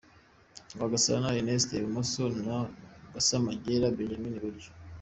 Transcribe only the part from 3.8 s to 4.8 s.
Benjamin Iburyo.